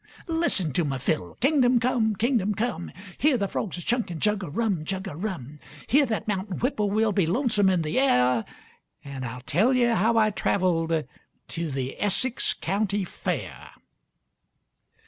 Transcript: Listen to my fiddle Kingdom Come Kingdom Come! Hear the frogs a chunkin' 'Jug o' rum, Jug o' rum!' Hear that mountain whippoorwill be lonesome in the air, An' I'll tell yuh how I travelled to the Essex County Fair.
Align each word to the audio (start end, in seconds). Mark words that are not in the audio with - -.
Listen 0.25 0.73
to 0.73 0.83
my 0.83 0.97
fiddle 0.97 1.35
Kingdom 1.41 1.79
Come 1.79 2.15
Kingdom 2.15 2.55
Come! 2.55 2.91
Hear 3.19 3.37
the 3.37 3.47
frogs 3.47 3.77
a 3.77 3.83
chunkin' 3.83 4.19
'Jug 4.19 4.43
o' 4.43 4.47
rum, 4.47 4.83
Jug 4.83 5.07
o' 5.07 5.13
rum!' 5.13 5.59
Hear 5.85 6.07
that 6.07 6.27
mountain 6.27 6.57
whippoorwill 6.57 7.11
be 7.11 7.27
lonesome 7.27 7.69
in 7.69 7.83
the 7.83 7.99
air, 7.99 8.43
An' 9.03 9.23
I'll 9.23 9.41
tell 9.41 9.73
yuh 9.75 9.93
how 9.93 10.17
I 10.17 10.31
travelled 10.31 11.03
to 11.49 11.69
the 11.69 12.01
Essex 12.01 12.55
County 12.55 13.05
Fair. 13.05 13.73